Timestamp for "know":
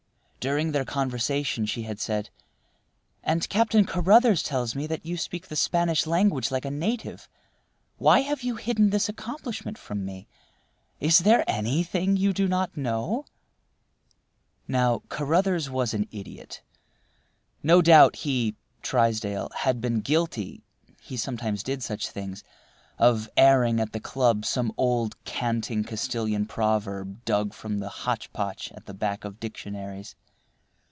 12.75-13.25